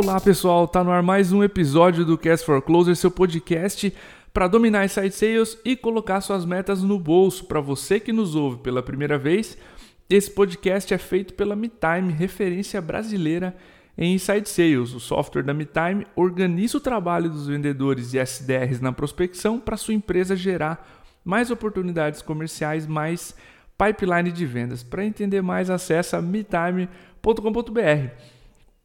[0.00, 3.92] Olá pessoal, tá no ar mais um episódio do Cast for Closer, seu podcast
[4.32, 7.46] para dominar inside sales e colocar suas metas no bolso.
[7.46, 9.58] Para você que nos ouve pela primeira vez,
[10.08, 13.56] esse podcast é feito pela MeTime, referência brasileira
[13.98, 14.94] em inside sales.
[14.94, 19.94] O software da MeTime organiza o trabalho dos vendedores e SDRs na prospecção para sua
[19.94, 20.88] empresa gerar
[21.24, 23.34] mais oportunidades comerciais, mais
[23.76, 24.84] pipeline de vendas.
[24.84, 28.37] Para entender mais, acesse metime.com.br.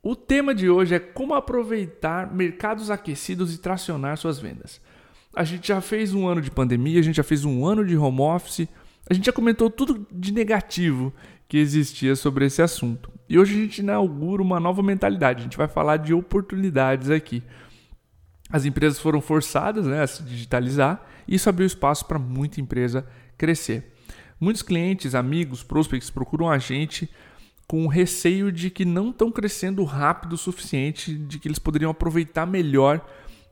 [0.05, 4.81] O tema de hoje é como aproveitar mercados aquecidos e tracionar suas vendas.
[5.33, 7.95] A gente já fez um ano de pandemia, a gente já fez um ano de
[7.95, 8.67] home office,
[9.09, 11.13] a gente já comentou tudo de negativo
[11.47, 13.13] que existia sobre esse assunto.
[13.29, 17.41] E hoje a gente inaugura uma nova mentalidade, a gente vai falar de oportunidades aqui.
[18.49, 23.07] As empresas foram forçadas né, a se digitalizar e isso abriu espaço para muita empresa
[23.37, 23.93] crescer.
[24.37, 27.09] Muitos clientes, amigos, prospects procuram a gente
[27.67, 32.45] com receio de que não estão crescendo rápido o suficiente, de que eles poderiam aproveitar
[32.45, 33.03] melhor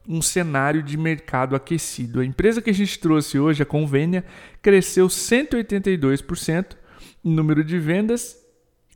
[0.08, 2.20] um cenário de mercado aquecido.
[2.20, 4.26] A empresa que a gente trouxe hoje, a Convênia,
[4.62, 6.76] cresceu 182%
[7.24, 8.38] em número de vendas,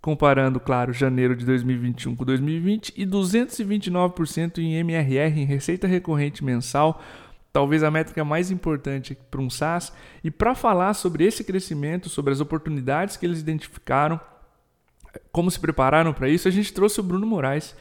[0.02, 7.02] comparando, claro, janeiro de 2021 com 2020, e 229% em MRR, em receita recorrente mensal,
[7.52, 9.94] talvez a métrica mais importante para um SaaS.
[10.24, 14.20] E para falar sobre esse crescimento, sobre as oportunidades que eles identificaram,
[15.32, 17.76] como se prepararam para isso, a gente trouxe o Bruno Moraes,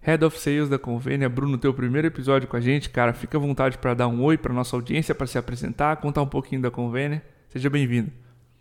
[0.00, 1.28] Head of Sales da Convênia.
[1.28, 4.38] Bruno, teu primeiro episódio com a gente, cara, fica à vontade para dar um oi
[4.38, 7.22] para nossa audiência, para se apresentar, contar um pouquinho da Convênia.
[7.48, 8.10] Seja bem-vindo.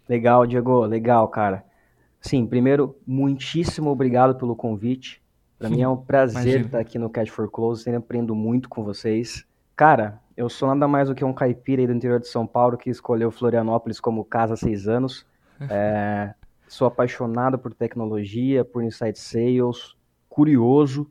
[0.08, 1.64] Legal, Diego, legal, cara.
[2.20, 5.22] Sim, primeiro, muitíssimo obrigado pelo convite.
[5.58, 6.66] Para mim é um prazer Imagina.
[6.66, 9.46] estar aqui no Cash for Close, sempre aprendo muito com vocês.
[9.76, 12.78] Cara, eu sou nada mais do que um caipira aí do interior de São Paulo
[12.78, 15.26] que escolheu Florianópolis como casa há seis anos.
[15.70, 16.34] É,
[16.70, 19.96] sou apaixonado por tecnologia, por inside sales,
[20.30, 21.10] curioso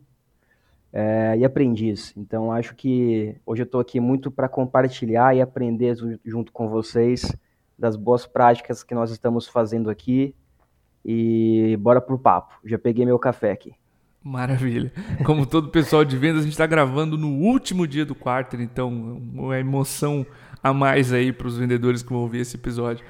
[0.92, 2.14] é, e aprendiz.
[2.16, 7.36] Então acho que hoje eu estou aqui muito para compartilhar e aprender junto com vocês
[7.78, 10.34] das boas práticas que nós estamos fazendo aqui.
[11.04, 12.54] E bora pro papo.
[12.64, 13.72] Já peguei meu café aqui.
[14.22, 14.92] Maravilha.
[15.24, 18.90] Como todo pessoal de vendas, a gente está gravando no último dia do quarter, então
[18.90, 20.26] uma emoção
[20.62, 23.06] a mais aí para os vendedores que vão ouvir esse episódio.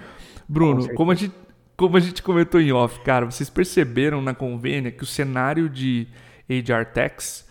[0.49, 1.35] Bruno, Com como a, gente,
[1.79, 6.09] como a gente comentou em off, cara, vocês perceberam na convênia que o cenário de
[6.51, 7.47] HR Techs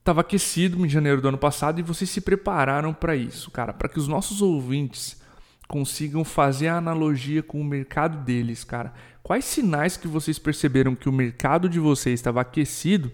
[0.00, 3.88] estava aquecido em janeiro do ano passado e vocês se prepararam para isso, cara, para
[3.88, 5.22] que os nossos ouvintes
[5.68, 8.92] consigam fazer a analogia com o mercado deles, cara.
[9.22, 13.12] Quais sinais que vocês perceberam que o mercado de vocês estava aquecido,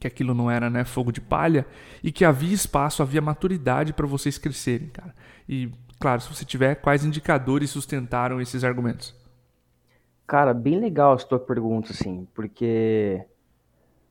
[0.00, 1.66] que aquilo não era né, fogo de palha,
[2.02, 5.14] e que havia espaço, havia maturidade para vocês crescerem, cara?
[5.46, 5.70] E,
[6.00, 9.25] claro, se você tiver, quais indicadores sustentaram esses argumentos?
[10.26, 13.24] Cara, bem legal a tua pergunta, assim, porque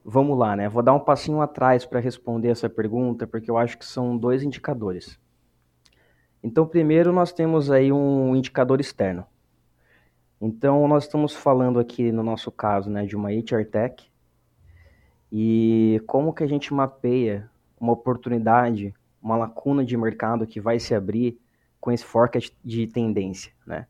[0.04, 0.70] vamos lá, né?
[0.70, 4.42] Vou dar um passinho atrás para responder essa pergunta, porque eu acho que são dois
[4.42, 5.20] indicadores.
[6.42, 9.26] Então, primeiro nós temos aí um indicador externo.
[10.40, 14.10] Então, nós estamos falando aqui, no nosso caso, né, de uma HR Tech,
[15.30, 20.96] e como que a gente mapeia uma oportunidade, uma lacuna de mercado que vai se
[20.96, 21.38] abrir
[21.82, 23.86] com esse forecast de tendência, né?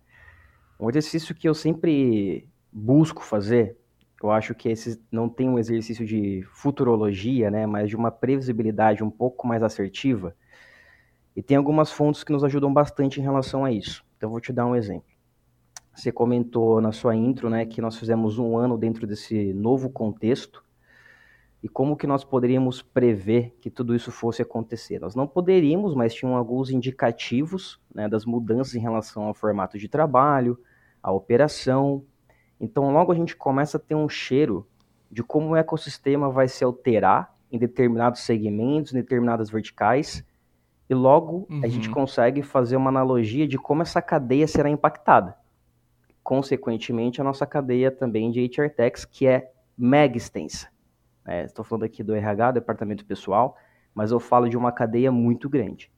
[0.80, 3.78] Um exercício que eu sempre busco fazer,
[4.22, 9.04] eu acho que esse não tem um exercício de futurologia, né, mas de uma previsibilidade
[9.04, 10.36] um pouco mais assertiva,
[11.36, 14.06] e tem algumas fontes que nos ajudam bastante em relação a isso.
[14.18, 15.14] Então, vou te dar um exemplo.
[15.94, 20.65] Você comentou na sua intro, né, que nós fizemos um ano dentro desse novo contexto
[21.66, 25.00] e como que nós poderíamos prever que tudo isso fosse acontecer.
[25.00, 29.90] Nós não poderíamos, mas tinham alguns indicativos né, das mudanças em relação ao formato de
[29.90, 30.60] trabalho,
[31.02, 32.06] à operação.
[32.62, 34.68] Então, logo a gente começa a ter um cheiro
[35.10, 40.24] de como o ecossistema vai se alterar em determinados segmentos, em determinadas verticais,
[40.88, 41.62] e logo uhum.
[41.64, 41.96] a gente uhum.
[41.96, 45.36] consegue fazer uma analogia de como essa cadeia será impactada.
[46.24, 50.75] Consequentemente, a nossa cadeia também de HR Techs, que é mega extensa.
[51.26, 53.58] É, estou falando aqui do RH, departamento pessoal,
[53.94, 55.92] mas eu falo de uma cadeia muito grande.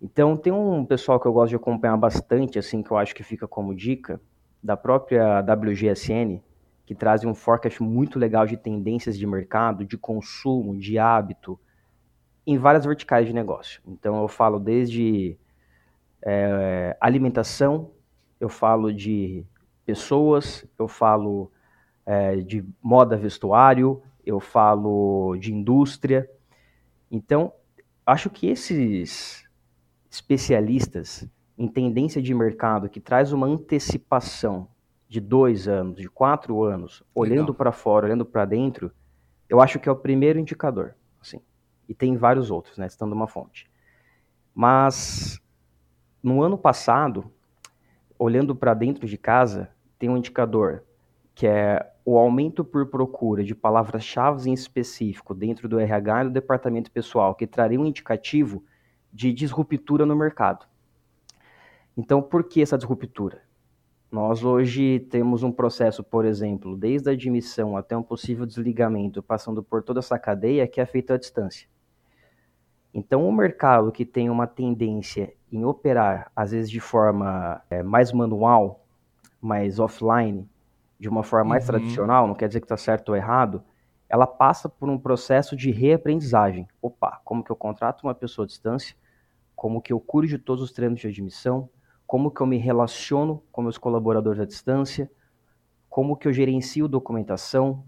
[0.00, 3.22] Então, tem um pessoal que eu gosto de acompanhar bastante, assim, que eu acho que
[3.22, 4.20] fica como dica,
[4.62, 6.42] da própria WGSN,
[6.86, 11.58] que traz um forecast muito legal de tendências de mercado, de consumo, de hábito,
[12.46, 13.82] em várias verticais de negócio.
[13.86, 15.36] Então, eu falo desde
[16.24, 17.90] é, alimentação,
[18.40, 19.44] eu falo de
[19.84, 21.50] pessoas, eu falo
[22.08, 26.26] é, de moda vestuário, eu falo de indústria.
[27.10, 27.52] Então,
[28.06, 29.46] acho que esses
[30.10, 31.28] especialistas
[31.58, 34.68] em tendência de mercado que traz uma antecipação
[35.06, 38.90] de dois anos, de quatro anos, olhando para fora, olhando para dentro,
[39.50, 41.40] Eu acho que é o primeiro indicador, assim.
[41.88, 43.70] E tem vários outros, né, estando uma fonte.
[44.54, 45.40] Mas
[46.22, 47.30] no ano passado,
[48.18, 50.84] olhando para dentro de casa, tem um indicador
[51.34, 56.30] que é o aumento por procura de palavras-chave em específico dentro do RH e do
[56.30, 58.64] departamento pessoal, que traria um indicativo
[59.12, 60.66] de disruptura no mercado.
[61.94, 63.42] Então, por que essa disruptura?
[64.10, 69.62] Nós hoje temos um processo, por exemplo, desde a admissão até um possível desligamento, passando
[69.62, 71.68] por toda essa cadeia que é feita à distância.
[72.94, 78.14] Então, o mercado que tem uma tendência em operar, às vezes de forma é, mais
[78.14, 78.82] manual,
[79.42, 80.48] mais offline,
[80.98, 81.72] de uma forma mais uhum.
[81.72, 83.62] tradicional, não quer dizer que está certo ou errado,
[84.08, 86.66] ela passa por um processo de reaprendizagem.
[86.80, 88.96] Opa, como que eu contrato uma pessoa à distância?
[89.54, 91.68] Como que eu curo de todos os treinos de admissão?
[92.06, 95.10] Como que eu me relaciono com meus colaboradores à distância?
[95.90, 97.84] Como que eu gerencio documentação?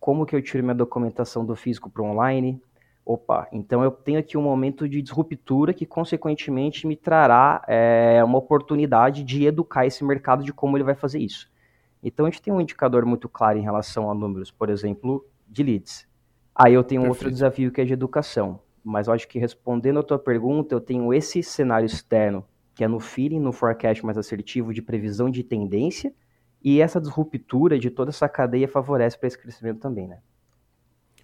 [0.00, 2.60] Como que eu tiro minha documentação do físico para o online?
[3.04, 8.38] Opa, então eu tenho aqui um momento de disruptura que, consequentemente, me trará é, uma
[8.38, 11.51] oportunidade de educar esse mercado de como ele vai fazer isso.
[12.02, 15.62] Então, a gente tem um indicador muito claro em relação a números, por exemplo, de
[15.62, 16.06] leads.
[16.54, 18.60] Aí eu tenho um outro desafio que é de educação.
[18.84, 22.44] Mas eu acho que respondendo a tua pergunta, eu tenho esse cenário externo,
[22.74, 26.12] que é no feeling, no forecast mais assertivo de previsão de tendência,
[26.64, 30.18] e essa disruptura de toda essa cadeia favorece para esse crescimento também, né?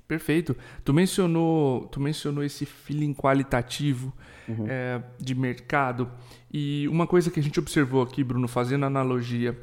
[0.06, 0.56] Perfeito.
[0.82, 4.12] Tu mencionou, tu mencionou esse feeling qualitativo
[4.48, 4.64] uhum.
[4.66, 6.10] é, de mercado.
[6.50, 9.56] E uma coisa que a gente observou aqui, Bruno, fazendo analogia,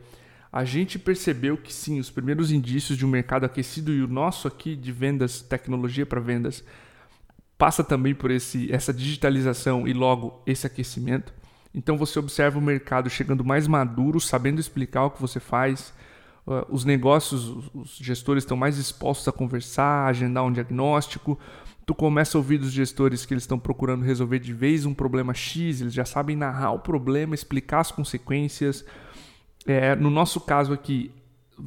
[0.55, 4.47] a gente percebeu que sim, os primeiros indícios de um mercado aquecido e o nosso
[4.47, 6.63] aqui de vendas, tecnologia para vendas,
[7.57, 11.33] passa também por esse, essa digitalização e logo esse aquecimento.
[11.73, 15.93] Então você observa o mercado chegando mais maduro, sabendo explicar o que você faz,
[16.47, 21.39] Uh, os negócios, os gestores estão mais dispostos a conversar, agendar um diagnóstico.
[21.87, 25.33] Tu começa a ouvir dos gestores que eles estão procurando resolver de vez um problema
[25.33, 28.85] X, eles já sabem narrar o problema, explicar as consequências.
[29.65, 31.11] É, no nosso caso aqui,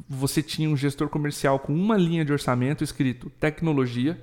[0.07, 4.19] você tinha um gestor comercial com uma linha de orçamento escrito tecnologia.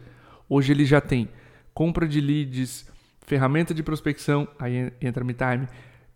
[0.48, 1.28] Hoje ele já tem
[1.74, 2.86] compra de leads,
[3.26, 5.68] ferramenta de prospecção, aí entra a MeTime,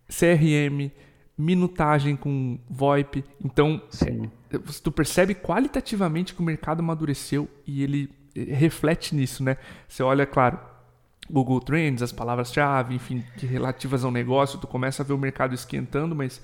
[0.07, 0.91] CRM,
[1.37, 3.23] minutagem com VoIP.
[3.43, 9.57] Então, é, tu percebe qualitativamente que o mercado amadureceu e ele reflete nisso, né?
[9.87, 10.57] Você olha, claro,
[11.29, 15.53] Google Trends, as palavras-chave, enfim, que relativas ao negócio, tu começa a ver o mercado
[15.53, 16.41] esquentando, mas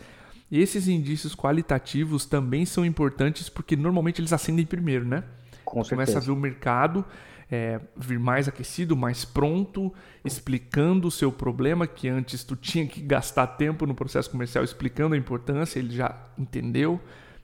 [0.51, 5.23] esses indícios qualitativos também são importantes porque normalmente eles acendem primeiro, né?
[5.65, 7.05] Com tu começa a ver o mercado
[7.49, 13.01] é, vir mais aquecido, mais pronto, explicando o seu problema, que antes tu tinha que
[13.01, 16.99] gastar tempo no processo comercial explicando a importância, ele já entendeu.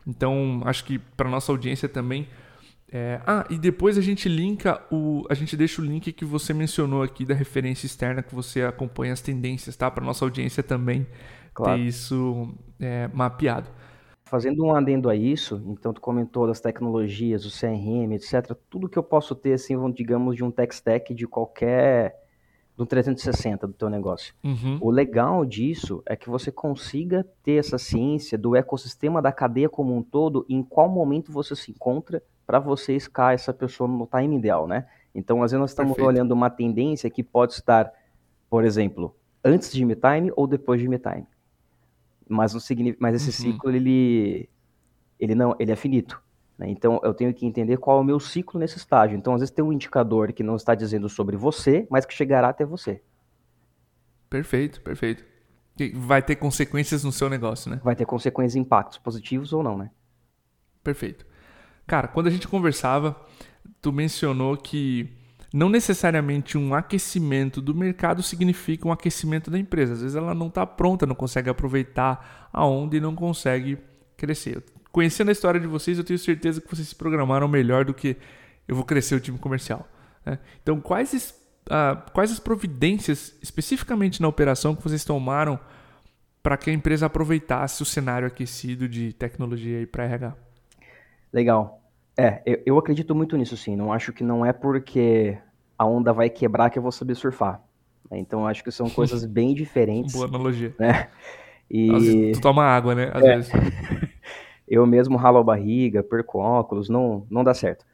[0.06, 2.27] Então, acho que para nossa audiência também.
[2.91, 3.21] É...
[3.25, 5.25] Ah, e depois a gente linka o.
[5.29, 9.13] A gente deixa o link que você mencionou aqui da referência externa que você acompanha
[9.13, 9.89] as tendências, tá?
[9.89, 11.07] Para nossa audiência também
[11.53, 11.77] claro.
[11.77, 13.69] ter isso é, mapeado.
[14.25, 18.55] Fazendo um adendo a isso, então tu comentou das tecnologias, o CRM, etc.
[18.69, 22.19] Tudo que eu posso ter, assim, digamos, de um tech stack de qualquer
[22.75, 24.33] do 360 do teu negócio.
[24.44, 24.80] Uhum.
[24.81, 29.95] O legal disso é que você consiga ter essa ciência do ecossistema da cadeia como
[29.95, 34.37] um todo, em qual momento você se encontra para você escalar essa pessoa no time
[34.37, 34.87] ideal, né?
[35.13, 36.07] Então, às vezes nós estamos Perfeito.
[36.07, 37.92] olhando uma tendência que pode estar,
[38.49, 41.28] por exemplo, antes de time ou depois de time
[42.27, 42.53] mas,
[42.99, 43.53] mas esse uhum.
[43.53, 44.49] ciclo ele,
[45.19, 46.21] ele não ele é finito.
[46.57, 46.69] Né?
[46.69, 49.18] Então eu tenho que entender qual é o meu ciclo nesse estágio.
[49.18, 52.49] Então às vezes tem um indicador que não está dizendo sobre você, mas que chegará
[52.49, 53.01] até você.
[54.30, 55.23] Perfeito, perfeito.
[55.95, 57.81] Vai ter consequências no seu negócio, né?
[57.83, 59.89] Vai ter consequências, impactos positivos ou não, né?
[60.83, 61.25] Perfeito.
[61.87, 63.19] Cara, quando a gente conversava,
[63.81, 65.11] tu mencionou que
[65.54, 69.94] não necessariamente um aquecimento do mercado significa um aquecimento da empresa.
[69.94, 73.78] Às vezes ela não está pronta, não consegue aproveitar a onda e não consegue
[74.18, 74.64] crescer.
[74.92, 78.18] Conhecendo a história de vocês, eu tenho certeza que vocês se programaram melhor do que
[78.68, 79.88] eu vou crescer o time comercial.
[80.26, 80.40] Né?
[80.64, 81.36] Então, quais,
[81.68, 85.60] uh, quais as providências, especificamente na operação, que vocês tomaram
[86.42, 90.36] para que a empresa aproveitasse o cenário aquecido de tecnologia para RH?
[91.31, 91.82] Legal.
[92.15, 93.75] É, eu, eu acredito muito nisso sim.
[93.75, 95.37] Não acho que não é porque
[95.77, 97.61] a onda vai quebrar que eu vou saber surfar.
[98.09, 98.19] Né?
[98.19, 100.13] Então acho que são coisas bem diferentes.
[100.13, 100.73] Boa analogia.
[100.79, 101.09] Né?
[101.69, 102.31] E...
[102.33, 103.11] Tu toma água, né?
[103.13, 103.35] Às é.
[103.35, 103.51] vezes.
[104.67, 107.85] eu mesmo ralo a barriga, perco óculos, não, não dá certo.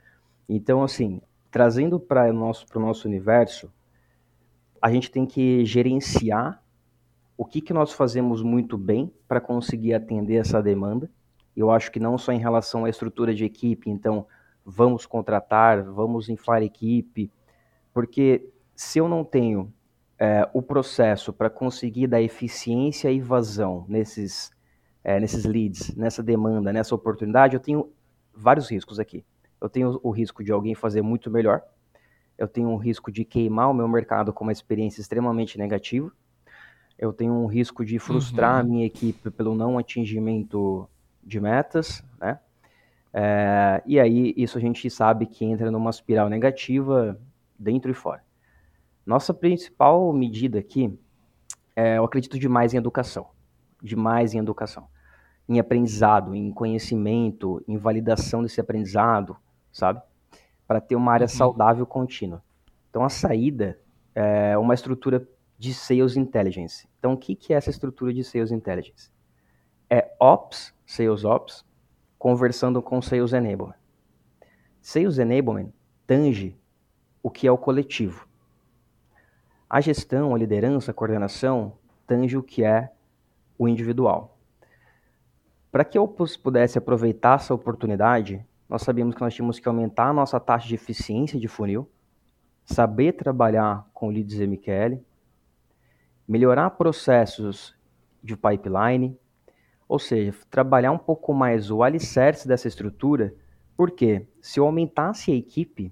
[0.48, 1.22] Então, assim,
[1.52, 3.72] trazendo para o nosso, nosso universo,
[4.82, 6.62] a gente tem que gerenciar
[7.38, 11.10] o que, que nós fazemos muito bem para conseguir atender essa demanda
[11.62, 14.26] eu acho que não só em relação à estrutura de equipe, então
[14.66, 17.32] vamos contratar, vamos inflar equipe,
[17.94, 19.74] porque se eu não tenho
[20.18, 24.52] é, o processo para conseguir dar eficiência e vazão nesses,
[25.04, 27.92] é, nesses leads, nessa demanda, nessa oportunidade, eu tenho
[28.34, 29.26] vários riscos aqui.
[29.62, 31.62] Eu tenho o risco de alguém fazer muito melhor,
[32.38, 36.10] eu tenho um risco de queimar o meu mercado com uma experiência extremamente negativa,
[36.98, 38.60] eu tenho um risco de frustrar uhum.
[38.60, 40.88] a minha equipe pelo não atingimento
[41.30, 42.40] de metas, né?
[43.14, 47.20] É, e aí isso a gente sabe que entra numa espiral negativa
[47.58, 48.24] dentro e fora.
[49.06, 50.98] Nossa principal medida aqui,
[51.76, 53.28] é, eu acredito demais em educação,
[53.82, 54.88] demais em educação,
[55.48, 59.38] em aprendizado, em conhecimento, em validação desse aprendizado,
[59.72, 60.02] sabe?
[60.68, 61.30] Para ter uma área uhum.
[61.30, 62.44] saudável contínua.
[62.90, 63.80] Então a saída
[64.14, 66.88] é uma estrutura de Sales Intelligence.
[66.98, 69.12] Então, o que, que é essa estrutura de Sales Intelligence?
[69.90, 71.66] É Ops, Sales Ops,
[72.18, 73.76] conversando com Sales Enablement.
[74.82, 75.72] Sales Enablement
[76.06, 76.58] tange
[77.24, 78.28] o que é o coletivo.
[79.70, 81.74] A gestão, a liderança, a coordenação
[82.08, 82.92] tange o que é
[83.58, 84.38] o individual.
[85.72, 90.14] Para que eu pudesse aproveitar essa oportunidade, nós sabíamos que nós tínhamos que aumentar a
[90.14, 91.90] nossa taxa de eficiência de funil,
[92.66, 95.04] saber trabalhar com leads MQL,
[96.28, 97.76] melhorar processos
[98.24, 99.18] de pipeline,
[99.90, 103.34] ou seja, trabalhar um pouco mais o alicerce dessa estrutura,
[103.76, 105.92] porque se eu aumentasse a equipe,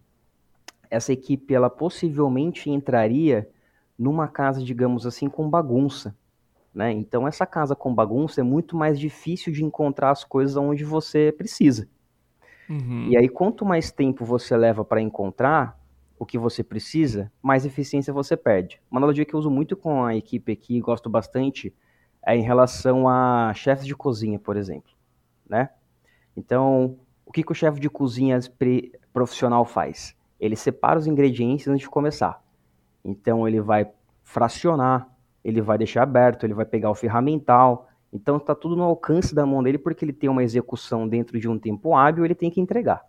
[0.87, 3.49] essa equipe ela possivelmente entraria
[3.97, 6.15] numa casa, digamos assim, com bagunça.
[6.71, 6.91] Né?
[6.91, 11.33] Então, essa casa com bagunça é muito mais difícil de encontrar as coisas onde você
[11.35, 11.89] precisa.
[12.69, 13.07] Uhum.
[13.09, 15.75] E aí, quanto mais tempo você leva para encontrar,
[16.19, 18.79] o que você precisa, mais eficiência você perde.
[18.89, 21.73] Uma analogia que eu uso muito com a equipe aqui, gosto bastante,
[22.27, 24.91] é em relação a chefes de cozinha, por exemplo,
[25.49, 25.69] né?
[26.35, 28.37] Então, o que, que o chefe de cozinha
[29.13, 30.13] profissional faz?
[30.37, 32.43] Ele separa os ingredientes antes de começar.
[33.03, 33.89] Então, ele vai
[34.23, 35.07] fracionar,
[35.41, 37.87] ele vai deixar aberto, ele vai pegar o ferramental.
[38.11, 41.47] Então, está tudo no alcance da mão dele, porque ele tem uma execução dentro de
[41.47, 43.05] um tempo hábil, ele tem que entregar.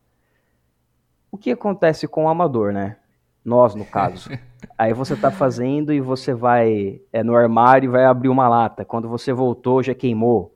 [1.29, 2.99] O que acontece com o amador, né?
[3.45, 4.31] Nós, no caso.
[4.77, 8.85] Aí você tá fazendo e você vai é, no armário e vai abrir uma lata.
[8.85, 10.55] Quando você voltou, já queimou.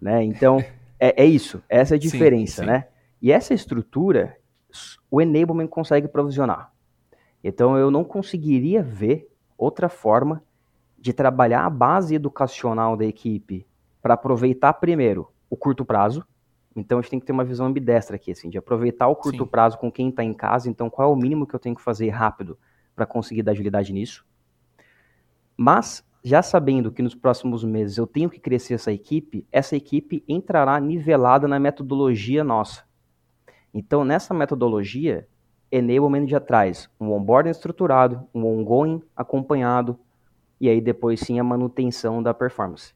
[0.00, 0.22] Né?
[0.24, 0.58] Então,
[0.98, 1.62] é, é isso.
[1.68, 2.66] Essa é a diferença, sim, sim.
[2.66, 2.88] né?
[3.20, 4.36] E essa estrutura,
[5.10, 6.72] o enablement consegue provisionar.
[7.42, 10.42] Então, eu não conseguiria ver outra forma
[10.98, 13.66] de trabalhar a base educacional da equipe
[14.02, 16.26] para aproveitar primeiro o curto prazo,
[16.74, 19.44] então a gente tem que ter uma visão ambidestra aqui, assim, de aproveitar o curto
[19.44, 19.50] Sim.
[19.50, 20.68] prazo com quem está em casa.
[20.68, 22.58] Então, qual é o mínimo que eu tenho que fazer rápido
[22.96, 24.26] para conseguir dar agilidade nisso?
[25.56, 30.24] Mas, já sabendo que nos próximos meses eu tenho que crescer essa equipe, essa equipe
[30.26, 32.84] entrará nivelada na metodologia nossa.
[33.72, 35.28] Então, nessa metodologia,
[35.70, 39.98] Enablement já traz um onboarding estruturado, um ongoing acompanhado,
[40.60, 42.94] e aí depois sim a manutenção da performance.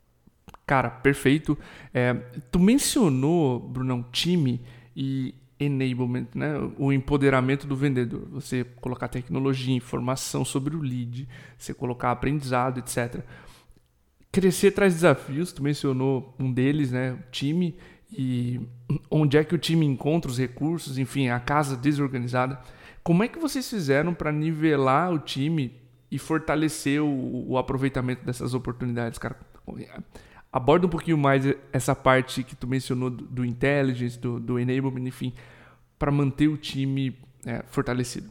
[0.67, 1.59] Cara, perfeito.
[1.93, 2.15] É,
[2.51, 4.61] tu mencionou, Brunão, time
[4.97, 6.55] e enablement, né?
[6.79, 8.27] o empoderamento do vendedor.
[8.31, 13.23] Você colocar tecnologia, informação sobre o lead, você colocar aprendizado, etc.
[14.33, 17.13] Crescer traz desafios, tu mencionou um deles, né?
[17.13, 17.77] O time
[18.11, 18.61] e
[19.11, 22.59] onde é que o time encontra os recursos, enfim, a casa desorganizada.
[23.03, 25.73] Como é que vocês fizeram para nivelar o time
[26.11, 29.39] e fortalecer o, o aproveitamento dessas oportunidades, cara?
[30.53, 35.07] Aborda um pouquinho mais essa parte que tu mencionou do, do intelligence, do, do enablement,
[35.07, 35.33] enfim,
[35.99, 38.31] para manter o time é, fortalecido.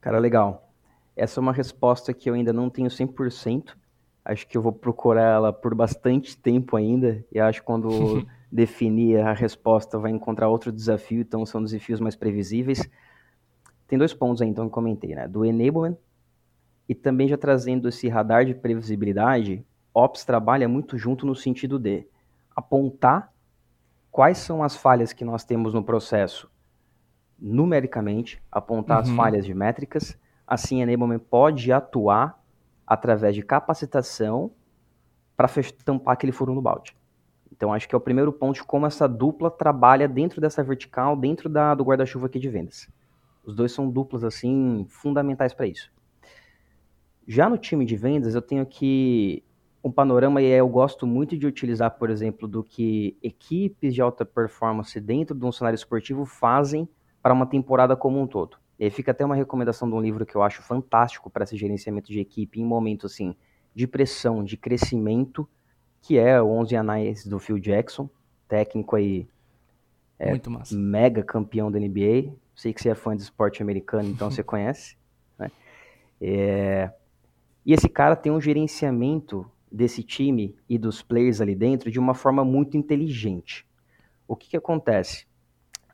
[0.00, 0.72] Cara, legal.
[1.16, 3.74] Essa é uma resposta que eu ainda não tenho 100%.
[4.24, 7.24] Acho que eu vou procurar ela por bastante tempo ainda.
[7.32, 12.14] E acho que quando definir a resposta vai encontrar outro desafio, então são desafios mais
[12.14, 12.88] previsíveis.
[13.86, 15.26] Tem dois pontos aí, então, que eu comentei, né?
[15.26, 15.96] Do enablement
[16.88, 22.06] e também já trazendo esse radar de previsibilidade, Ops trabalha muito junto no sentido de
[22.54, 23.32] apontar
[24.10, 26.50] quais são as falhas que nós temos no processo
[27.38, 29.02] numericamente, apontar uhum.
[29.02, 30.18] as falhas de métricas.
[30.46, 32.42] Assim, a Enablement pode atuar
[32.86, 34.50] através de capacitação
[35.36, 35.48] para
[35.84, 36.96] tampar aquele furo no balde.
[37.52, 41.16] Então, acho que é o primeiro ponto de como essa dupla trabalha dentro dessa vertical,
[41.16, 42.88] dentro da, do guarda-chuva aqui de vendas.
[43.44, 45.92] Os dois são duplas, assim, fundamentais para isso.
[47.26, 49.42] Já no time de vendas, eu tenho que
[49.82, 54.24] um panorama e eu gosto muito de utilizar, por exemplo, do que equipes de alta
[54.24, 56.88] performance dentro de um cenário esportivo fazem
[57.22, 58.56] para uma temporada como um todo.
[58.78, 61.56] E aí fica até uma recomendação de um livro que eu acho fantástico para esse
[61.56, 63.34] gerenciamento de equipe em momentos assim
[63.74, 65.48] de pressão, de crescimento,
[66.00, 68.08] que é o 11 Anais do Phil Jackson,
[68.48, 69.28] técnico aí
[70.18, 70.32] é,
[70.72, 72.32] mega campeão da NBA.
[72.54, 74.96] Sei que você é fã de esporte americano, então você conhece.
[75.38, 75.50] Né?
[76.20, 76.90] É...
[77.64, 82.14] E esse cara tem um gerenciamento desse time e dos players ali dentro de uma
[82.14, 83.66] forma muito inteligente.
[84.26, 85.26] O que, que acontece?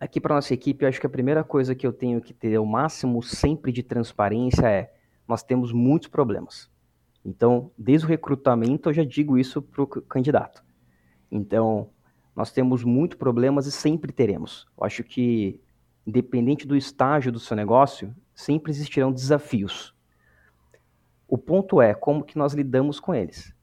[0.00, 2.59] Aqui para nossa equipe, eu acho que a primeira coisa que eu tenho que ter
[2.59, 4.93] o máximo sempre de transparência é
[5.26, 6.71] nós temos muitos problemas.
[7.25, 10.62] Então, desde o recrutamento, eu já digo isso para o candidato.
[11.31, 11.88] Então,
[12.37, 14.66] nós temos muitos problemas e sempre teremos.
[14.76, 15.61] Eu acho que,
[16.07, 19.95] independente do estágio do seu negócio, sempre existirão desafios.
[21.26, 23.54] O ponto é como que nós lidamos com eles.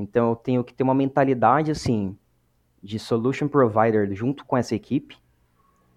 [0.00, 2.16] Então, eu tenho que ter uma mentalidade assim
[2.80, 5.18] de solution provider junto com essa equipe,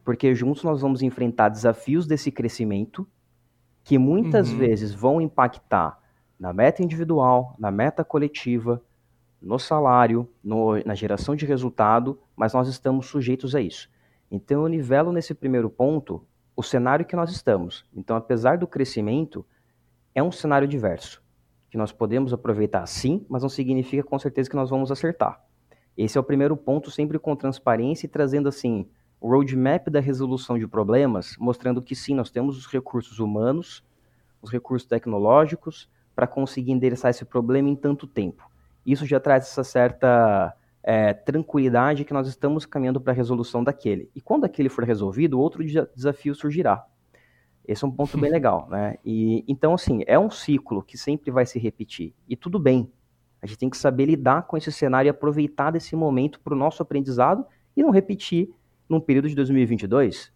[0.04, 3.08] porque juntos nós vamos enfrentar desafios desse crescimento
[3.84, 4.58] que muitas uhum.
[4.58, 6.00] vezes vão impactar
[6.40, 8.82] na meta individual, na meta coletiva,
[9.40, 13.88] no salário, no, na geração de resultado, mas nós estamos sujeitos a isso.
[14.32, 17.86] Então eu nivelo nesse primeiro ponto o cenário que nós estamos.
[17.96, 19.46] Então, apesar do crescimento,
[20.16, 21.22] é um cenário diverso,
[21.72, 25.42] que nós podemos aproveitar sim, mas não significa com certeza que nós vamos acertar.
[25.98, 28.86] Esse é o primeiro ponto, sempre com transparência e trazendo assim
[29.22, 33.84] o roadmap da resolução de problemas, mostrando que sim, nós temos os recursos humanos,
[34.42, 38.52] os recursos tecnológicos, para conseguir endereçar esse problema em tanto tempo.
[38.86, 44.10] Isso já traz essa certa é, tranquilidade que nós estamos caminhando para a resolução daquele.
[44.14, 45.64] E quando aquele for resolvido, outro
[45.96, 46.86] desafio surgirá.
[47.68, 48.98] Esse é um ponto bem legal, né?
[49.06, 52.92] E então assim é um ciclo que sempre vai se repetir e tudo bem.
[53.42, 56.58] A gente tem que saber lidar com esse cenário e aproveitar desse momento para o
[56.58, 58.50] nosso aprendizado e não repetir
[58.88, 60.32] num período de 2022.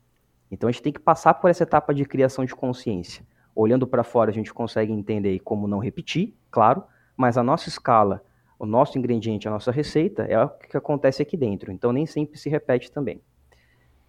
[0.50, 4.04] Então a gente tem que passar por essa etapa de criação de consciência olhando para
[4.04, 6.84] fora a gente consegue entender como não repetir, claro,
[7.16, 8.22] mas a nossa escala,
[8.60, 11.72] o nosso ingrediente, a nossa receita é o que acontece aqui dentro.
[11.72, 13.22] Então nem sempre se repete também.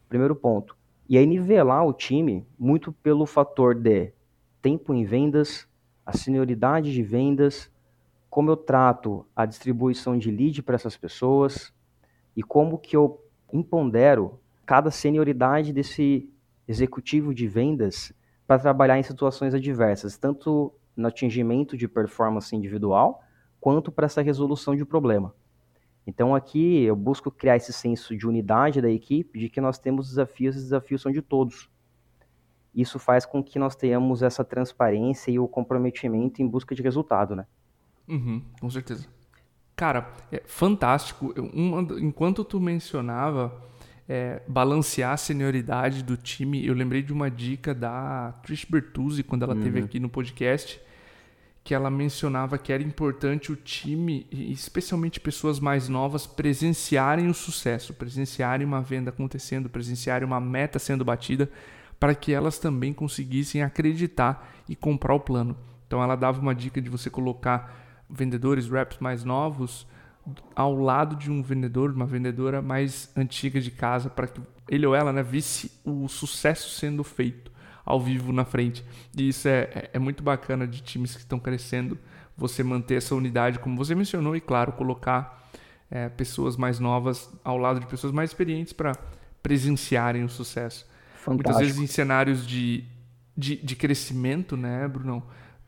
[0.09, 0.76] Primeiro ponto.
[1.09, 4.12] E aí nivelar o time muito pelo fator de
[4.61, 5.69] tempo em vendas,
[6.05, 7.71] a senioridade de vendas,
[8.29, 11.73] como eu trato a distribuição de lead para essas pessoas
[12.37, 16.29] e como que eu impondero cada senioridade desse
[16.66, 18.12] executivo de vendas
[18.47, 23.23] para trabalhar em situações adversas, tanto no atingimento de performance individual,
[23.61, 25.33] quanto para essa resolução de problema.
[26.07, 30.09] Então aqui eu busco criar esse senso de unidade da equipe, de que nós temos
[30.09, 31.69] desafios e os desafios são de todos.
[32.75, 37.35] Isso faz com que nós tenhamos essa transparência e o comprometimento em busca de resultado,
[37.35, 37.47] né?
[38.07, 39.09] Uhum, com certeza.
[39.75, 41.35] Cara, é fantástico.
[41.99, 43.62] Enquanto tu mencionava
[44.09, 49.42] é, balancear a senioridade do time, eu lembrei de uma dica da Trish Bertuzzi quando
[49.42, 49.85] ela uhum.
[49.85, 50.81] aqui no podcast,
[51.66, 57.92] que ela mencionava que era importante o time, especialmente pessoas mais novas, presenciarem o sucesso,
[57.92, 61.50] presenciarem uma venda acontecendo, presenciarem uma meta sendo batida,
[61.98, 65.57] para que elas também conseguissem acreditar e comprar o plano.
[65.88, 67.74] Então ela dava uma dica de você colocar
[68.09, 69.88] vendedores, reps mais novos
[70.55, 74.94] ao lado de um vendedor, uma vendedora mais antiga de casa, para que ele ou
[74.94, 77.50] ela né, visse o sucesso sendo feito
[77.87, 78.85] ao vivo na frente.
[79.16, 81.96] E isso é, é, é muito bacana de times que estão crescendo,
[82.37, 85.49] você manter essa unidade, como você mencionou, e claro, colocar
[85.88, 88.92] é, pessoas mais novas ao lado de pessoas mais experientes para
[89.40, 90.85] presenciarem o sucesso.
[91.14, 91.33] Fantástico.
[91.35, 92.85] Muitas vezes em cenários de,
[93.37, 95.22] de, de crescimento, né, Brunão?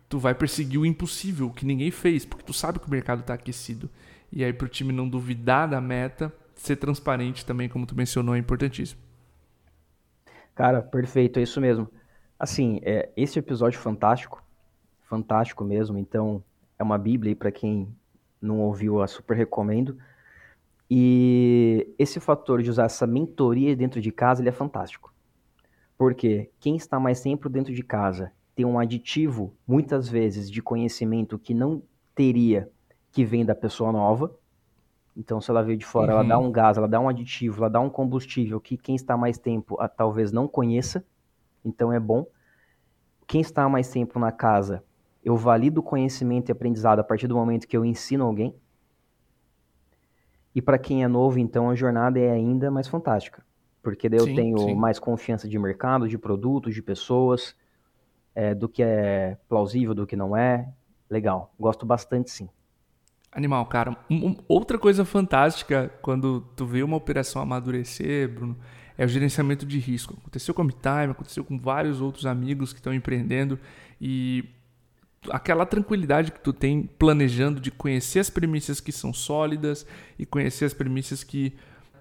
[0.09, 3.35] Tu vai perseguir o impossível, que ninguém fez, porque tu sabe que o mercado está
[3.35, 3.88] aquecido.
[4.33, 8.35] E aí, para o time não duvidar da meta, ser transparente também, como tu mencionou,
[8.35, 9.00] é importantíssimo.
[10.54, 11.88] Cara, perfeito, é isso mesmo.
[12.38, 14.42] Assim, é, esse episódio fantástico,
[15.03, 15.98] fantástico mesmo.
[15.98, 16.42] Então,
[16.79, 17.88] é uma bíblia para quem
[18.40, 19.98] não ouviu, eu super recomendo.
[20.90, 25.12] E esse fator de usar essa mentoria dentro de casa, ele é fantástico.
[25.98, 31.38] Porque quem está mais tempo dentro de casa tem um aditivo, muitas vezes, de conhecimento
[31.38, 31.83] que não
[32.14, 32.70] teria
[33.12, 34.35] que vem da pessoa nova.
[35.16, 36.20] Então, se ela veio de fora, uhum.
[36.20, 39.16] ela dá um gás, ela dá um aditivo, ela dá um combustível que quem está
[39.16, 41.05] mais tempo a, talvez não conheça.
[41.68, 42.26] Então, é bom.
[43.26, 44.83] Quem está mais tempo na casa,
[45.22, 48.54] eu valido o conhecimento e aprendizado a partir do momento que eu ensino alguém.
[50.54, 53.44] E para quem é novo, então, a jornada é ainda mais fantástica.
[53.83, 54.74] Porque daí sim, eu tenho sim.
[54.74, 57.54] mais confiança de mercado, de produtos, de pessoas,
[58.35, 60.68] é, do que é plausível, do que não é.
[61.09, 62.48] Legal, gosto bastante sim.
[63.31, 63.96] Animal, cara.
[64.11, 68.59] Um, outra coisa fantástica quando tu vê uma operação amadurecer, Bruno,
[68.98, 70.14] é o gerenciamento de risco.
[70.20, 73.58] Aconteceu com a MeTime, aconteceu com vários outros amigos que estão empreendendo
[74.00, 74.44] e
[75.30, 79.87] aquela tranquilidade que tu tem planejando de conhecer as premissas que são sólidas
[80.18, 81.54] e conhecer as premissas que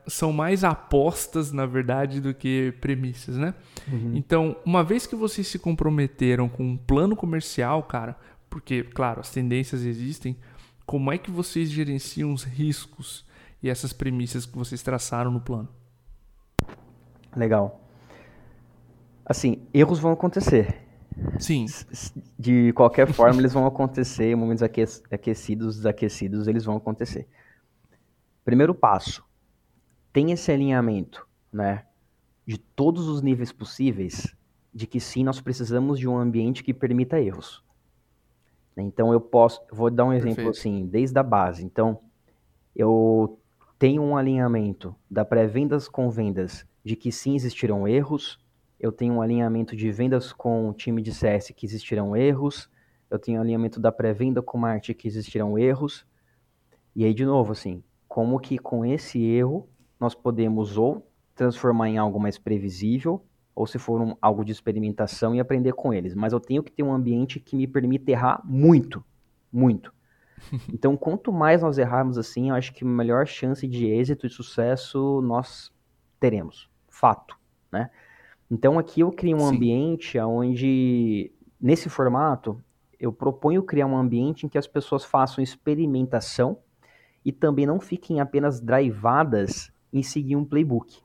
[0.08, 3.54] são mais apostas, na verdade, do que premissas, né?
[3.92, 4.14] Uhum.
[4.16, 8.18] Então, uma vez que vocês se comprometeram com um plano comercial, cara,
[8.50, 10.38] porque, claro, as tendências existem,
[10.86, 13.26] como é que vocês gerenciam os riscos
[13.62, 15.68] e essas premissas que vocês traçaram no plano?
[17.38, 17.80] Legal.
[19.24, 20.84] Assim, erros vão acontecer.
[21.40, 21.66] Sim.
[22.38, 24.64] De qualquer forma, eles vão acontecer, momentos
[25.12, 27.28] aquecidos, desaquecidos, eles vão acontecer.
[28.44, 29.24] Primeiro passo,
[30.12, 31.86] tem esse alinhamento, né,
[32.46, 34.36] de todos os níveis possíveis,
[34.74, 37.64] de que sim, nós precisamos de um ambiente que permita erros.
[38.76, 40.58] Então eu posso, vou dar um exemplo Perfeito.
[40.58, 41.66] assim, desde a base.
[41.66, 42.00] Então,
[42.76, 43.40] eu
[43.78, 48.40] tenho um alinhamento da pré-vendas com vendas de que sim existirão erros,
[48.80, 52.70] eu tenho um alinhamento de vendas com o time de CS que existirão erros,
[53.10, 56.06] eu tenho um alinhamento da pré-venda com marketing que existirão erros.
[56.96, 59.70] E aí, de novo, assim, como que com esse erro
[60.00, 63.24] nós podemos ou transformar em algo mais previsível,
[63.56, 66.14] ou se for um, algo de experimentação e aprender com eles.
[66.14, 69.04] Mas eu tenho que ter um ambiente que me permita errar muito,
[69.52, 69.94] muito.
[70.72, 75.20] Então, quanto mais nós errarmos assim, eu acho que melhor chance de êxito e sucesso
[75.22, 75.72] nós
[76.20, 76.70] teremos.
[77.00, 77.38] Fato,
[77.72, 77.92] né?
[78.50, 79.56] Então, aqui eu crio um Sim.
[79.56, 81.32] ambiente onde,
[81.62, 82.60] nesse formato,
[83.00, 86.58] eu proponho criar um ambiente em que as pessoas façam experimentação
[87.24, 91.00] e também não fiquem apenas drivadas em seguir um playbook.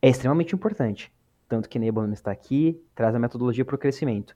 [0.00, 1.12] É extremamente importante.
[1.48, 4.34] Tanto que Nebula está aqui, traz a metodologia para o crescimento.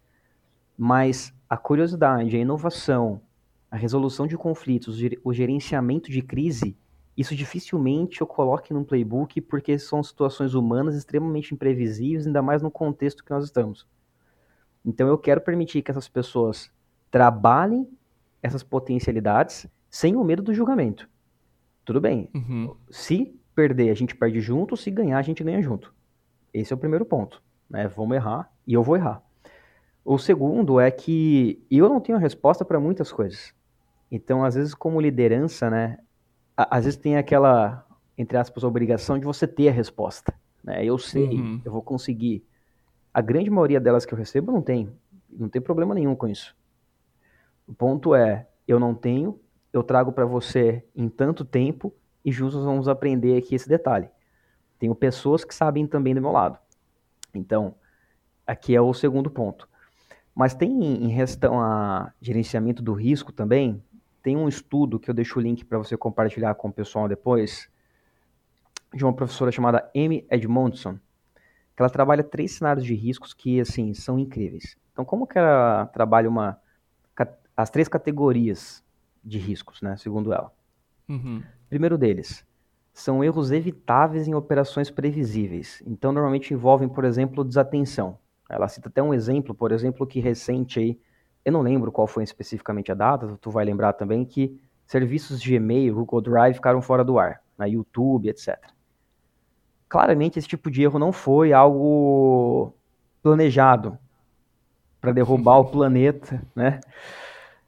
[0.77, 3.23] Mas a curiosidade, a inovação,
[3.71, 6.77] a resolução de conflitos, o gerenciamento de crise,
[7.19, 12.71] isso dificilmente eu coloque num playbook porque são situações humanas extremamente imprevisíveis, ainda mais no
[12.71, 13.89] contexto que nós estamos.
[14.85, 16.71] Então eu quero permitir que essas pessoas
[17.11, 17.89] trabalhem
[18.41, 21.11] essas potencialidades sem o medo do julgamento.
[21.85, 22.31] Tudo bem.
[22.33, 22.77] Uhum.
[22.89, 25.93] Se perder, a gente perde junto, se ganhar, a gente ganha junto.
[26.55, 27.43] Esse é o primeiro ponto.
[27.69, 27.89] Né?
[27.89, 29.21] Vamos errar e eu vou errar.
[30.05, 33.53] O segundo é que eu não tenho resposta para muitas coisas.
[34.09, 35.99] Então, às vezes, como liderança, né,
[36.59, 40.35] às vezes tem aquela, entre aspas, obrigação de você ter a resposta.
[40.63, 40.85] Né?
[40.85, 41.61] Eu sei, uhum.
[41.65, 42.45] eu vou conseguir.
[43.15, 44.93] A grande maioria delas que eu recebo não tem.
[45.31, 46.57] Não tem problema nenhum com isso.
[47.67, 49.39] O ponto é, eu não tenho,
[49.73, 51.95] eu trago para você em tanto tempo
[52.25, 54.09] e juntos vamos aprender aqui esse detalhe.
[54.79, 56.59] Tenho pessoas que sabem também do meu lado.
[57.33, 57.75] Então,
[58.47, 59.69] aqui é o segundo ponto.
[60.35, 60.71] Mas tem
[61.05, 63.83] em relação a gerenciamento do risco também,
[64.29, 67.67] tem um estudo que eu deixo o link para você compartilhar com o pessoal depois,
[68.93, 70.99] de uma professora chamada Amy Edmondson,
[71.75, 74.77] que ela trabalha três cenários de riscos que, assim, são incríveis.
[74.93, 76.61] Então, como que ela trabalha uma,
[77.57, 78.85] as três categorias
[79.25, 80.53] de riscos, né, segundo ela.
[81.09, 81.43] Uhum.
[81.71, 82.45] Primeiro deles,
[82.93, 85.83] são erros evitáveis em operações previsíveis.
[85.87, 88.19] Então, normalmente envolvem, por exemplo, desatenção.
[88.47, 91.01] Ela cita até um exemplo, por exemplo, que recente aí,
[91.49, 95.55] eu não lembro qual foi especificamente a data, tu vai lembrar também que serviços de
[95.55, 98.59] e-mail, Google Drive ficaram fora do ar, na YouTube, etc.
[99.89, 102.75] Claramente esse tipo de erro não foi algo
[103.23, 103.99] planejado
[105.01, 106.81] para derrubar o planeta, né?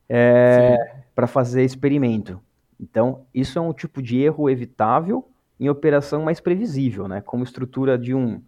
[0.09, 2.41] É, para fazer experimento.
[2.79, 5.27] Então, isso é um tipo de erro evitável
[5.59, 7.21] em operação mais previsível, né?
[7.21, 8.43] Como estrutura de um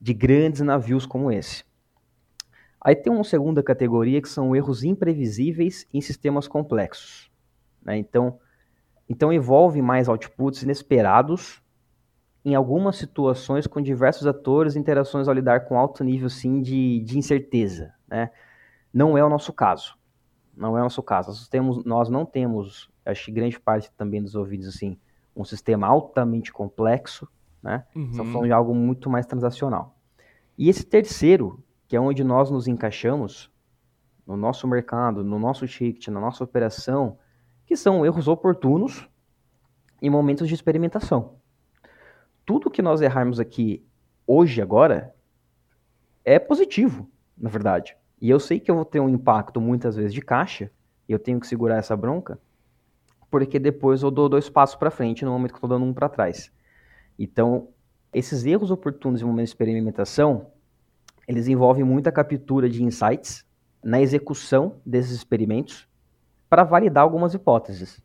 [0.00, 1.64] de grandes navios como esse.
[2.86, 7.28] Aí tem uma segunda categoria que são erros imprevisíveis em sistemas complexos.
[7.82, 7.98] Né?
[7.98, 8.38] Então,
[9.08, 11.60] então envolve mais outputs inesperados
[12.44, 17.18] em algumas situações com diversos atores, interações ao lidar com alto nível sim, de, de
[17.18, 17.92] incerteza.
[18.06, 18.30] Né?
[18.94, 19.98] Não é o nosso caso.
[20.56, 21.30] Não é o nosso caso.
[21.30, 24.96] Nós, temos, nós não temos, acho que grande parte também dos ouvidos, assim,
[25.34, 27.26] um sistema altamente complexo,
[27.60, 27.84] né?
[27.96, 28.10] Uhum.
[28.10, 29.96] Estamos falando de algo muito mais transacional.
[30.56, 33.50] E esse terceiro, que é onde nós nos encaixamos,
[34.26, 37.18] no nosso mercado, no nosso ticket, na nossa operação,
[37.64, 39.08] que são erros oportunos
[40.02, 41.36] em momentos de experimentação.
[42.44, 43.86] Tudo que nós errarmos aqui
[44.26, 45.14] hoje, agora,
[46.24, 47.96] é positivo, na verdade.
[48.20, 50.70] E eu sei que eu vou ter um impacto muitas vezes de caixa,
[51.08, 52.38] e eu tenho que segurar essa bronca,
[53.30, 55.94] porque depois eu dou dois passos para frente no momento que eu estou dando um
[55.94, 56.50] para trás.
[57.18, 57.68] Então,
[58.12, 60.50] esses erros oportunos em momento de experimentação,
[61.26, 63.44] eles envolvem muita captura de insights
[63.82, 65.88] na execução desses experimentos
[66.48, 68.02] para validar algumas hipóteses.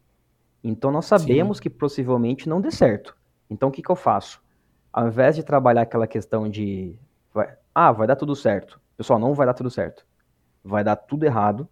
[0.64, 1.64] Então, nós sabemos Sim.
[1.64, 3.16] que possivelmente não dê certo.
[3.50, 4.42] Então, o que, que eu faço?
[4.94, 6.96] Ao invés de trabalhar aquela questão de,
[7.34, 10.06] vai, ah, vai dar tudo certo, Pessoal, não vai dar tudo certo.
[10.64, 11.68] Vai dar tudo errado.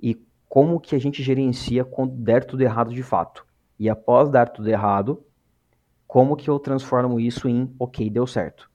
[0.00, 3.46] E como que a gente gerencia quando der tudo errado de fato?
[3.78, 5.24] E após dar tudo errado,
[6.06, 8.70] Como que eu transformo isso em, ok, deu certo.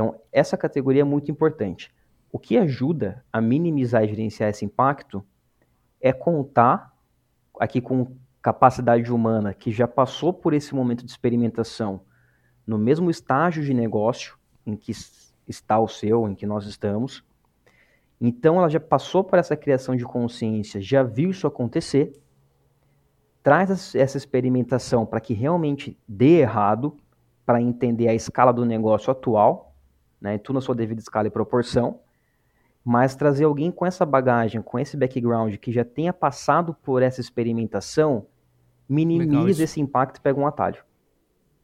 [0.00, 1.92] Então, essa categoria é muito importante.
[2.32, 5.22] O que ajuda a minimizar e gerenciar esse impacto
[6.00, 6.90] é contar
[7.58, 12.00] aqui com capacidade humana que já passou por esse momento de experimentação
[12.66, 14.90] no mesmo estágio de negócio em que
[15.46, 17.22] está o seu, em que nós estamos.
[18.18, 22.18] Então ela já passou por essa criação de consciência, já viu isso acontecer,
[23.42, 26.96] traz essa experimentação para que realmente dê errado,
[27.44, 29.69] para entender a escala do negócio atual,
[30.20, 32.00] né, tudo na sua devida escala e proporção,
[32.84, 37.20] mas trazer alguém com essa bagagem, com esse background, que já tenha passado por essa
[37.20, 38.26] experimentação,
[38.88, 40.82] minimiza esse impacto e pega um atalho.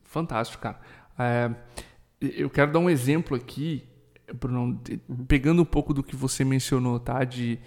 [0.04, 0.80] Fantástico, cara.
[1.18, 1.50] É,
[2.20, 3.86] eu quero dar um exemplo aqui,
[4.34, 4.80] Bruno,
[5.26, 7.24] pegando um pouco do que você mencionou, tá?
[7.24, 7.58] De,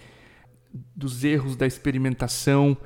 [0.94, 2.76] dos erros da experimentação.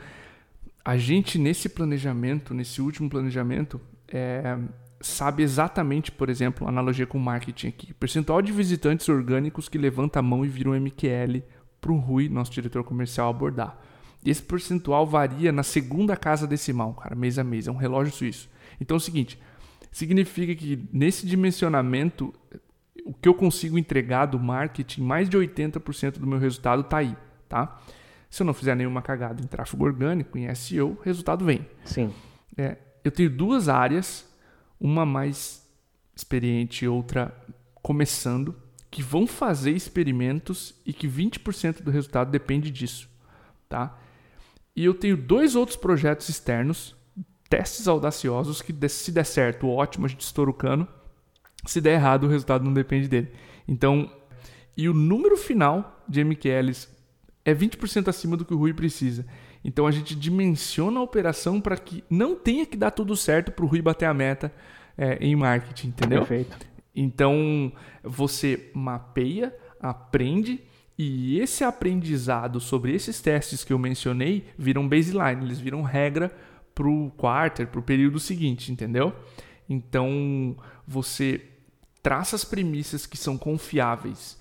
[0.84, 4.58] A gente, nesse planejamento, nesse último planejamento, é,
[5.04, 10.22] sabe exatamente, por exemplo, analogia com marketing aqui, percentual de visitantes orgânicos que levanta a
[10.22, 11.42] mão e vira um MQL
[11.80, 13.78] para o Rui, nosso diretor comercial, abordar.
[14.24, 18.48] Esse percentual varia na segunda casa decimal, cara, mês a mês, é um relógio suíço.
[18.80, 19.38] Então é o seguinte,
[19.92, 22.32] significa que nesse dimensionamento,
[23.04, 27.14] o que eu consigo entregar do marketing, mais de 80% do meu resultado está aí,
[27.48, 27.78] tá?
[28.30, 31.66] Se eu não fizer nenhuma cagada em tráfego orgânico, em SEO, o resultado vem.
[31.84, 32.10] Sim.
[32.56, 34.26] É, eu tenho duas áreas
[34.80, 35.64] uma mais
[36.14, 37.34] experiente e outra
[37.82, 38.54] começando,
[38.90, 43.08] que vão fazer experimentos e que 20% do resultado depende disso,
[43.68, 43.98] tá?
[44.76, 46.96] E eu tenho dois outros projetos externos,
[47.48, 50.88] testes audaciosos, que se der certo, ótimo, a gente estoura o cano.
[51.66, 53.32] Se der errado, o resultado não depende dele.
[53.66, 54.10] Então,
[54.76, 56.88] e o número final de MQLs
[57.44, 59.26] é 20% acima do que o Rui precisa.
[59.64, 63.64] Então a gente dimensiona a operação para que não tenha que dar tudo certo para
[63.64, 64.53] o Rui bater a meta
[64.96, 66.20] é, em marketing, entendeu?
[66.20, 66.57] Perfeito.
[66.94, 67.72] Então
[68.03, 70.61] você mapeia, aprende
[70.96, 76.31] e esse aprendizado sobre esses testes que eu mencionei viram baseline, eles viram regra
[76.74, 79.14] para o quarter, para o período seguinte, entendeu?
[79.68, 81.40] Então você
[82.03, 84.38] traça as premissas que são confiáveis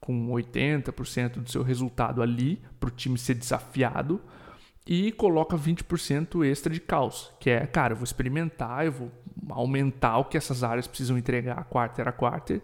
[0.00, 4.20] com 80% do seu resultado ali para o time ser desafiado
[4.88, 9.10] e coloca 20% extra de caos, que é, cara, eu vou experimentar, eu vou
[9.50, 12.62] aumentar o que essas áreas precisam entregar quarter a quarter,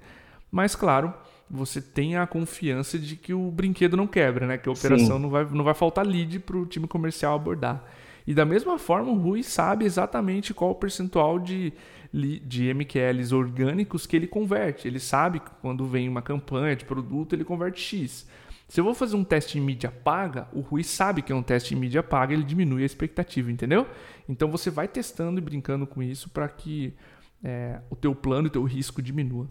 [0.50, 1.12] mas claro,
[1.50, 4.56] você tem a confiança de que o brinquedo não quebra, né?
[4.56, 7.84] Que a operação não vai, não vai faltar lead para o time comercial abordar.
[8.26, 11.74] E da mesma forma, o Rui sabe exatamente qual o percentual de,
[12.12, 14.88] de MQLs orgânicos que ele converte.
[14.88, 18.26] Ele sabe que quando vem uma campanha de produto, ele converte X.
[18.68, 21.42] Se eu vou fazer um teste em mídia paga, o Rui sabe que é um
[21.42, 23.86] teste em mídia paga, ele diminui a expectativa, entendeu?
[24.28, 26.94] Então você vai testando e brincando com isso para que
[27.42, 29.48] é, o teu plano e o teu risco diminua.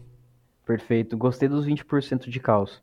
[0.66, 1.16] Perfeito.
[1.16, 2.82] Gostei dos 20% de caos.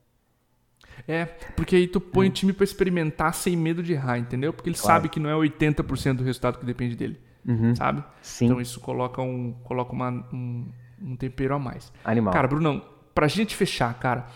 [1.08, 4.54] É, porque aí tu põe o time para experimentar sem medo de errar, entendeu?
[4.54, 4.96] Porque ele claro.
[4.96, 7.76] sabe que não é 80% do resultado que depende dele, uhum.
[7.76, 8.04] sabe?
[8.22, 8.46] Sim.
[8.46, 11.92] Então isso coloca um, coloca uma, um, um tempero a mais.
[12.04, 12.34] Animal.
[12.34, 12.84] Cara, Brunão,
[13.16, 14.28] pra gente fechar, cara,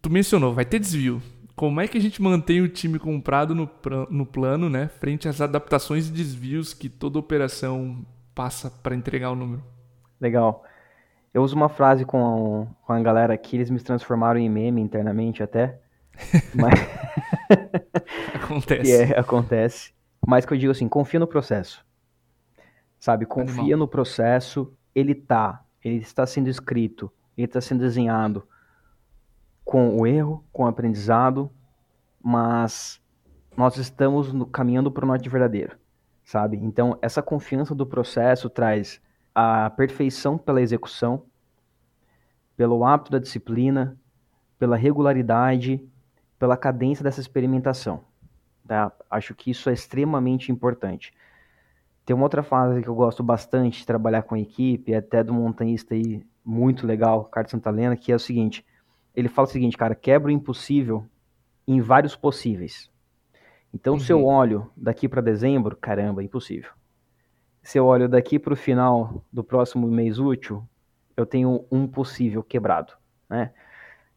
[0.00, 1.22] tu mencionou, vai ter desvio.
[1.54, 3.70] Como é que a gente mantém o time comprado no,
[4.10, 8.04] no plano, né, frente às adaptações e desvios que toda operação
[8.34, 9.62] passa para entregar o número?
[10.20, 10.64] Legal.
[11.32, 15.42] Eu uso uma frase com, com a galera aqui, eles me transformaram em meme internamente
[15.42, 15.80] até.
[16.54, 16.74] Mas...
[18.34, 18.92] acontece.
[18.92, 19.92] É, acontece.
[20.26, 21.84] Mas que eu digo assim, confia no processo.
[22.98, 23.78] Sabe, confia Animal.
[23.80, 28.46] no processo, ele tá, ele está sendo escrito, ele está sendo desenhado
[29.64, 31.50] com o erro, com o aprendizado,
[32.22, 33.00] mas
[33.56, 35.76] nós estamos no, caminhando para o norte verdadeiro,
[36.24, 36.56] sabe?
[36.56, 39.00] Então, essa confiança do processo traz
[39.34, 41.24] a perfeição pela execução,
[42.56, 43.96] pelo hábito da disciplina,
[44.58, 45.84] pela regularidade,
[46.38, 48.04] pela cadência dessa experimentação.
[48.66, 48.92] Tá?
[49.10, 51.12] Acho que isso é extremamente importante.
[52.04, 55.32] Tem uma outra fase que eu gosto bastante de trabalhar com a equipe, até do
[55.32, 58.64] montanhista aí muito legal, Carlos Santalena, que é o seguinte:
[59.14, 61.06] ele fala o seguinte, cara, quebra o impossível
[61.66, 62.90] em vários possíveis.
[63.72, 64.00] Então, uhum.
[64.00, 64.26] se eu uhum.
[64.26, 66.70] olho daqui para dezembro, caramba, impossível.
[67.62, 70.66] Se eu olho daqui para o final do próximo mês útil,
[71.16, 72.92] eu tenho um possível quebrado,
[73.28, 73.52] né?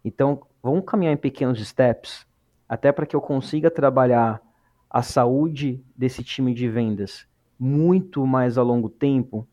[0.04, 2.26] Então, vamos caminhar em pequenos steps,
[2.68, 4.42] até para que eu consiga trabalhar
[4.90, 7.28] a saúde desse time de vendas
[7.60, 9.48] muito mais a longo tempo,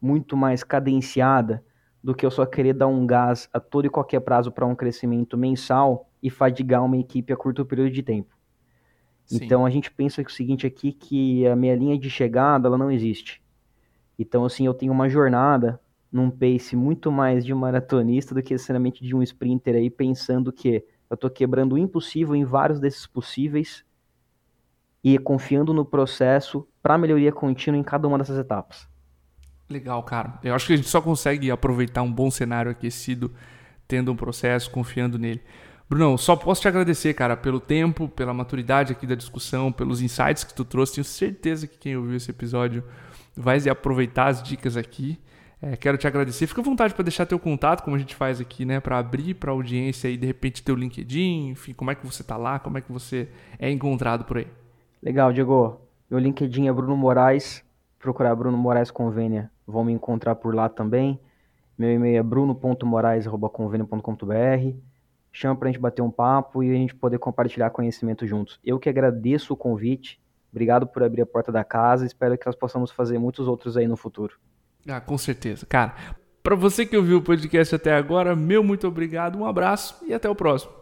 [0.00, 1.62] muito mais cadenciada,
[2.02, 4.74] do que eu só querer dar um gás a todo e qualquer prazo para um
[4.74, 8.36] crescimento mensal e fadigar uma equipe a curto período de tempo.
[9.24, 9.44] Sim.
[9.44, 12.76] Então a gente pensa que o seguinte aqui que a minha linha de chegada ela
[12.76, 13.42] não existe.
[14.18, 19.02] Então, assim, eu tenho uma jornada num pace muito mais de maratonista do que necessariamente
[19.02, 23.84] de um sprinter aí, pensando que eu estou quebrando o impossível em vários desses possíveis
[25.02, 28.91] e confiando no processo para melhoria contínua em cada uma dessas etapas.
[29.72, 30.38] Legal, cara.
[30.44, 33.32] Eu acho que a gente só consegue aproveitar um bom cenário aquecido
[33.88, 35.40] tendo um processo, confiando nele.
[35.88, 40.44] Brunão, só posso te agradecer, cara, pelo tempo, pela maturidade aqui da discussão, pelos insights
[40.44, 40.94] que tu trouxe.
[40.94, 42.84] Tenho certeza que quem ouviu esse episódio
[43.34, 45.18] vai aproveitar as dicas aqui.
[45.60, 46.46] É, quero te agradecer.
[46.46, 48.78] Fica à vontade para deixar teu contato, como a gente faz aqui, né?
[48.78, 52.22] Para abrir para a audiência e de repente teu LinkedIn, enfim, como é que você
[52.22, 54.46] tá lá, como é que você é encontrado por aí.
[55.02, 55.80] Legal, Diego.
[56.10, 57.64] Meu LinkedIn é Bruno Moraes.
[58.02, 61.20] Procurar Bruno Moraes Convênia, vão me encontrar por lá também.
[61.78, 64.76] Meu e-mail é bruno.moraes.convênia.com.br.
[65.30, 68.58] Chama para a gente bater um papo e a gente poder compartilhar conhecimento juntos.
[68.64, 70.20] Eu que agradeço o convite.
[70.50, 72.04] Obrigado por abrir a porta da casa.
[72.04, 74.34] Espero que nós possamos fazer muitos outros aí no futuro.
[74.88, 75.64] Ah, com certeza.
[75.64, 75.94] Cara,
[76.42, 80.28] para você que ouviu o podcast até agora, meu muito obrigado, um abraço e até
[80.28, 80.81] o próximo.